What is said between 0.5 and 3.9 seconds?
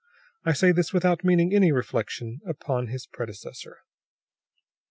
say this without meaning any reflection upon his predecessor."